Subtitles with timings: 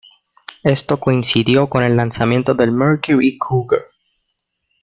[0.63, 3.85] Esto coincidió con el lanzamiento del Mercury Cougar.